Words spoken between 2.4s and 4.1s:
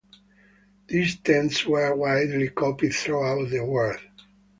copied throughout the world.